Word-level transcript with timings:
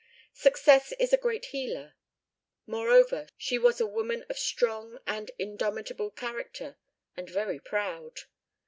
Success 0.33 0.93
is 0.93 1.13
a 1.13 1.15
great 1.17 1.45
healer. 1.53 1.93
Moreover, 2.65 3.27
she 3.37 3.59
was 3.59 3.79
a 3.79 3.85
woman 3.85 4.25
of 4.29 4.39
strong 4.39 4.97
and 5.05 5.29
indomitable 5.37 6.09
character, 6.09 6.77
and 7.15 7.29
very 7.29 7.59
proud. 7.59 8.21